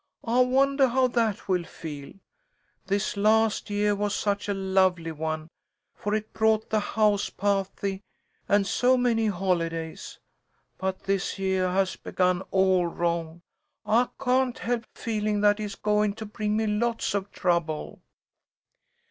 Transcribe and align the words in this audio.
I 0.25 0.39
wondah 0.41 0.89
how 0.89 1.09
that 1.09 1.47
will 1.47 1.63
feel. 1.63 2.13
This 2.87 3.15
last 3.15 3.69
yeah 3.69 3.91
was 3.91 4.15
such 4.15 4.49
a 4.49 4.53
lovely 4.55 5.11
one, 5.11 5.47
for 5.93 6.15
it 6.15 6.33
brought 6.33 6.71
the 6.71 6.79
house 6.79 7.29
pahty 7.29 8.01
and 8.49 8.65
so 8.65 8.97
many 8.97 9.27
holidays. 9.27 10.17
But 10.79 11.03
this 11.03 11.37
yeah 11.37 11.71
has 11.75 11.97
begun 11.97 12.41
all 12.49 12.87
wrong. 12.87 13.43
I 13.85 14.07
can't 14.19 14.57
help 14.57 14.85
feelin' 14.95 15.41
that 15.41 15.59
it's 15.59 15.75
goin' 15.75 16.13
to 16.13 16.25
bring 16.25 16.57
me 16.57 16.65
lots 16.65 17.13
of 17.13 17.29
trouble." 17.31 18.01